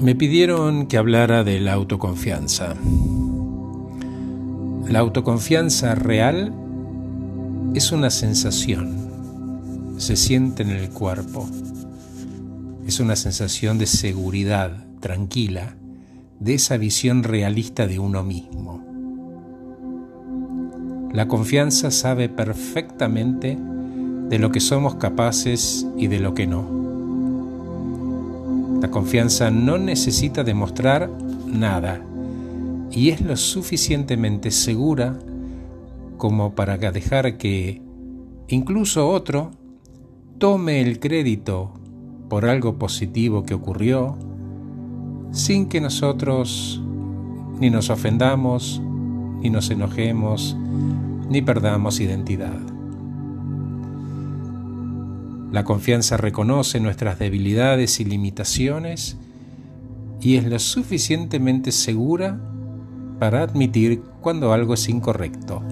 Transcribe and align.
Me 0.00 0.14
pidieron 0.14 0.88
que 0.88 0.98
hablara 0.98 1.42
de 1.42 1.58
la 1.58 1.72
autoconfianza. 1.72 2.74
La 4.90 4.98
autoconfianza 4.98 5.94
real 5.94 6.52
es 7.74 7.92
una 7.92 8.10
sensación, 8.10 9.94
se 9.96 10.16
siente 10.16 10.64
en 10.64 10.70
el 10.70 10.90
cuerpo. 10.90 11.48
Es 12.86 13.00
una 13.00 13.16
sensación 13.16 13.78
de 13.78 13.86
seguridad 13.86 14.84
tranquila, 15.00 15.76
de 16.40 16.54
esa 16.54 16.76
visión 16.76 17.22
realista 17.22 17.86
de 17.86 17.98
uno 17.98 18.22
mismo. 18.22 18.84
La 21.14 21.26
confianza 21.26 21.90
sabe 21.90 22.28
perfectamente 22.28 23.56
de 24.28 24.38
lo 24.38 24.52
que 24.52 24.60
somos 24.60 24.96
capaces 24.96 25.86
y 25.96 26.08
de 26.08 26.20
lo 26.20 26.34
que 26.34 26.46
no 26.46 26.75
la 28.80 28.90
confianza 28.90 29.50
no 29.50 29.78
necesita 29.78 30.44
demostrar 30.44 31.10
nada 31.46 32.00
y 32.90 33.10
es 33.10 33.20
lo 33.20 33.36
suficientemente 33.36 34.50
segura 34.50 35.18
como 36.16 36.54
para 36.54 36.76
dejar 36.76 37.36
que 37.36 37.82
incluso 38.48 39.08
otro 39.08 39.50
tome 40.38 40.80
el 40.80 40.98
crédito 40.98 41.72
por 42.28 42.46
algo 42.46 42.78
positivo 42.78 43.44
que 43.44 43.54
ocurrió 43.54 44.16
sin 45.32 45.68
que 45.68 45.80
nosotros 45.80 46.80
ni 47.60 47.70
nos 47.70 47.90
ofendamos, 47.90 48.80
ni 49.40 49.50
nos 49.50 49.70
enojemos, 49.70 50.56
ni 51.28 51.42
perdamos 51.42 52.00
identidad. 52.00 52.75
La 55.56 55.64
confianza 55.64 56.18
reconoce 56.18 56.80
nuestras 56.80 57.18
debilidades 57.18 57.98
y 57.98 58.04
limitaciones 58.04 59.16
y 60.20 60.36
es 60.36 60.44
lo 60.44 60.58
suficientemente 60.58 61.72
segura 61.72 62.38
para 63.18 63.40
admitir 63.40 64.02
cuando 64.20 64.52
algo 64.52 64.74
es 64.74 64.86
incorrecto. 64.90 65.62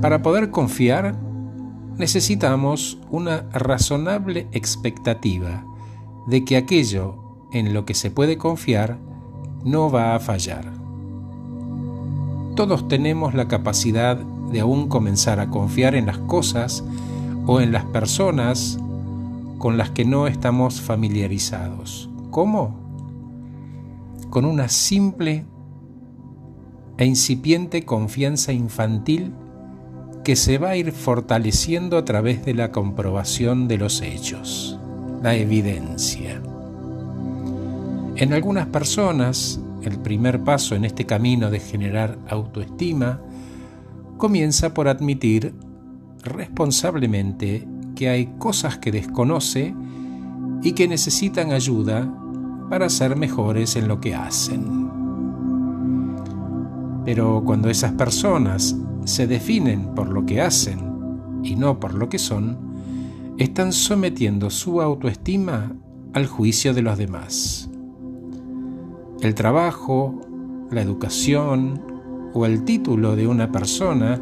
Para 0.00 0.22
poder 0.22 0.50
confiar, 0.50 1.14
necesitamos 1.98 2.98
una 3.10 3.42
razonable 3.52 4.46
expectativa 4.52 5.66
de 6.28 6.46
que 6.46 6.56
aquello 6.56 7.18
en 7.52 7.74
lo 7.74 7.84
que 7.84 7.92
se 7.92 8.10
puede 8.10 8.38
confiar 8.38 8.96
no 9.66 9.90
va 9.90 10.14
a 10.14 10.18
fallar. 10.18 10.72
Todos 12.56 12.88
tenemos 12.88 13.34
la 13.34 13.48
capacidad 13.48 14.18
de 14.52 14.60
aún 14.60 14.88
comenzar 14.88 15.40
a 15.40 15.48
confiar 15.48 15.94
en 15.94 16.06
las 16.06 16.18
cosas 16.18 16.84
o 17.46 17.60
en 17.60 17.72
las 17.72 17.84
personas 17.86 18.78
con 19.58 19.78
las 19.78 19.90
que 19.90 20.04
no 20.04 20.26
estamos 20.26 20.80
familiarizados. 20.80 22.10
¿Cómo? 22.30 22.76
Con 24.30 24.44
una 24.44 24.68
simple 24.68 25.44
e 26.98 27.06
incipiente 27.06 27.84
confianza 27.84 28.52
infantil 28.52 29.32
que 30.24 30.36
se 30.36 30.58
va 30.58 30.70
a 30.70 30.76
ir 30.76 30.92
fortaleciendo 30.92 31.96
a 31.96 32.04
través 32.04 32.44
de 32.44 32.54
la 32.54 32.70
comprobación 32.70 33.66
de 33.66 33.78
los 33.78 34.02
hechos, 34.02 34.78
la 35.22 35.34
evidencia. 35.34 36.40
En 38.16 38.32
algunas 38.32 38.66
personas, 38.66 39.60
el 39.82 39.98
primer 39.98 40.44
paso 40.44 40.76
en 40.76 40.84
este 40.84 41.06
camino 41.06 41.50
de 41.50 41.58
generar 41.58 42.18
autoestima 42.28 43.20
comienza 44.18 44.74
por 44.74 44.88
admitir 44.88 45.54
responsablemente 46.22 47.66
que 47.94 48.08
hay 48.08 48.26
cosas 48.38 48.78
que 48.78 48.92
desconoce 48.92 49.74
y 50.62 50.72
que 50.72 50.88
necesitan 50.88 51.52
ayuda 51.52 52.12
para 52.70 52.88
ser 52.88 53.16
mejores 53.16 53.76
en 53.76 53.88
lo 53.88 54.00
que 54.00 54.14
hacen. 54.14 54.90
Pero 57.04 57.42
cuando 57.44 57.68
esas 57.68 57.92
personas 57.92 58.76
se 59.04 59.26
definen 59.26 59.94
por 59.94 60.08
lo 60.08 60.24
que 60.24 60.40
hacen 60.40 60.78
y 61.42 61.56
no 61.56 61.80
por 61.80 61.94
lo 61.94 62.08
que 62.08 62.18
son, 62.18 62.56
están 63.38 63.72
sometiendo 63.72 64.50
su 64.50 64.80
autoestima 64.80 65.72
al 66.12 66.26
juicio 66.26 66.74
de 66.74 66.82
los 66.82 66.96
demás. 66.96 67.68
El 69.20 69.34
trabajo, 69.34 70.20
la 70.70 70.82
educación, 70.82 71.91
o 72.32 72.46
el 72.46 72.64
título 72.64 73.16
de 73.16 73.26
una 73.26 73.50
persona 73.50 74.20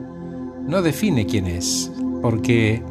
no 0.66 0.82
define 0.82 1.26
quién 1.26 1.46
es, 1.46 1.90
porque 2.22 2.82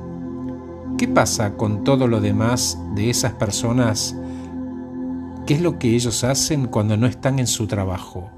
¿qué 0.97 1.07
pasa 1.07 1.56
con 1.56 1.84
todo 1.84 2.07
lo 2.07 2.22
demás 2.22 2.78
de 2.96 3.09
esas 3.09 3.34
personas? 3.34 4.16
¿Qué 5.46 5.56
es 5.56 5.62
lo 5.62 5.79
que 5.79 5.96
ellos 5.96 6.24
hacen 6.24 6.68
cuando 6.68 6.97
no 6.97 7.08
están 7.08 7.40
en 7.40 7.47
su 7.47 7.68
trabajo? 7.68 8.29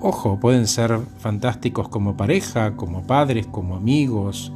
Ojo, 0.00 0.38
pueden 0.38 0.66
ser 0.66 1.00
fantásticos 1.18 1.88
como 1.88 2.16
pareja, 2.16 2.76
como 2.76 3.06
padres, 3.06 3.46
como 3.46 3.74
amigos, 3.74 4.52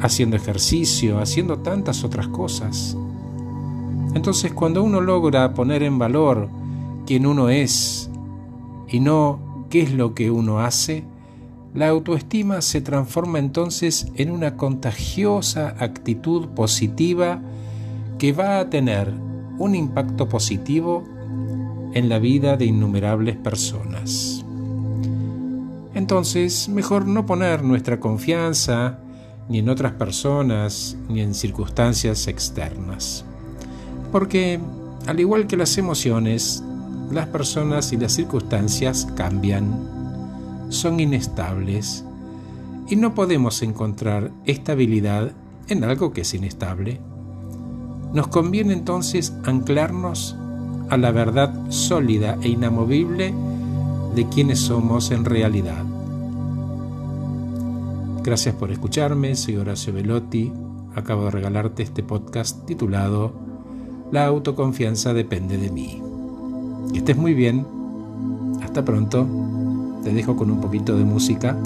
haciendo 0.00 0.36
ejercicio, 0.36 1.20
haciendo 1.20 1.58
tantas 1.58 2.04
otras 2.04 2.28
cosas. 2.28 2.96
Entonces 4.14 4.52
cuando 4.52 4.82
uno 4.82 5.00
logra 5.00 5.52
poner 5.54 5.82
en 5.82 5.98
valor 5.98 6.48
quién 7.06 7.26
uno 7.26 7.48
es 7.48 8.08
y 8.92 9.00
no 9.00 9.66
qué 9.70 9.82
es 9.82 9.92
lo 9.92 10.14
que 10.14 10.30
uno 10.30 10.60
hace, 10.60 11.04
la 11.74 11.88
autoestima 11.88 12.60
se 12.60 12.82
transforma 12.82 13.38
entonces 13.38 14.06
en 14.16 14.30
una 14.30 14.56
contagiosa 14.56 15.74
actitud 15.78 16.48
positiva 16.48 17.40
que 18.18 18.32
va 18.32 18.60
a 18.60 18.68
tener 18.68 19.12
un 19.58 19.74
impacto 19.74 20.28
positivo 20.28 21.04
en 21.94 22.10
la 22.10 22.18
vida 22.18 22.56
de 22.58 22.66
innumerables 22.66 23.36
personas. 23.36 24.44
Entonces, 25.94 26.68
mejor 26.68 27.06
no 27.06 27.24
poner 27.24 27.62
nuestra 27.62 28.00
confianza 28.00 28.98
ni 29.48 29.58
en 29.58 29.68
otras 29.68 29.92
personas 29.92 30.96
ni 31.08 31.20
en 31.20 31.34
circunstancias 31.34 32.28
externas. 32.28 33.24
Porque, 34.10 34.60
al 35.06 35.20
igual 35.20 35.46
que 35.46 35.56
las 35.56 35.78
emociones, 35.78 36.62
las 37.12 37.26
personas 37.26 37.92
y 37.92 37.96
las 37.96 38.12
circunstancias 38.12 39.06
cambian, 39.14 40.66
son 40.70 41.00
inestables 41.00 42.04
y 42.88 42.96
no 42.96 43.14
podemos 43.14 43.62
encontrar 43.62 44.30
estabilidad 44.44 45.32
en 45.68 45.84
algo 45.84 46.12
que 46.12 46.22
es 46.22 46.34
inestable. 46.34 47.00
Nos 48.12 48.28
conviene 48.28 48.72
entonces 48.72 49.32
anclarnos 49.44 50.36
a 50.90 50.96
la 50.96 51.10
verdad 51.10 51.54
sólida 51.70 52.38
e 52.42 52.48
inamovible 52.48 53.32
de 54.14 54.28
quienes 54.28 54.60
somos 54.60 55.10
en 55.10 55.24
realidad. 55.24 55.84
Gracias 58.22 58.54
por 58.54 58.70
escucharme, 58.70 59.34
soy 59.34 59.56
Horacio 59.56 59.92
Velotti, 59.92 60.52
acabo 60.94 61.24
de 61.24 61.30
regalarte 61.30 61.82
este 61.82 62.02
podcast 62.02 62.66
titulado 62.66 63.32
La 64.12 64.26
autoconfianza 64.26 65.14
depende 65.14 65.56
de 65.56 65.70
mí. 65.70 66.11
Que 66.92 66.98
estés 66.98 67.16
muy 67.16 67.34
bien. 67.34 67.66
Hasta 68.62 68.84
pronto. 68.84 69.26
Te 70.02 70.12
dejo 70.12 70.36
con 70.36 70.50
un 70.50 70.60
poquito 70.60 70.96
de 70.96 71.04
música 71.04 71.56